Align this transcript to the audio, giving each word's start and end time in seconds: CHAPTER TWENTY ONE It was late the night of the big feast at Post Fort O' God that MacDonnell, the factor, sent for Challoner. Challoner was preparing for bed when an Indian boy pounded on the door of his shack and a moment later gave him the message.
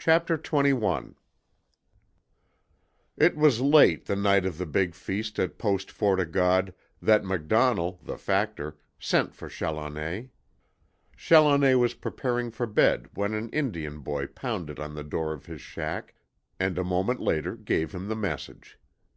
CHAPTER 0.00 0.36
TWENTY 0.36 0.72
ONE 0.72 1.14
It 3.16 3.36
was 3.36 3.60
late 3.60 4.06
the 4.06 4.16
night 4.16 4.44
of 4.44 4.58
the 4.58 4.66
big 4.66 4.96
feast 4.96 5.38
at 5.38 5.58
Post 5.58 5.92
Fort 5.92 6.18
O' 6.18 6.24
God 6.24 6.74
that 7.00 7.22
MacDonnell, 7.22 8.00
the 8.02 8.18
factor, 8.18 8.76
sent 8.98 9.32
for 9.32 9.48
Challoner. 9.48 10.28
Challoner 11.16 11.78
was 11.78 11.94
preparing 11.94 12.50
for 12.50 12.66
bed 12.66 13.08
when 13.14 13.32
an 13.32 13.48
Indian 13.50 14.00
boy 14.00 14.26
pounded 14.26 14.80
on 14.80 14.96
the 14.96 15.04
door 15.04 15.32
of 15.32 15.46
his 15.46 15.60
shack 15.60 16.16
and 16.58 16.76
a 16.76 16.82
moment 16.82 17.20
later 17.20 17.54
gave 17.54 17.92
him 17.94 18.08
the 18.08 18.16
message. 18.16 18.76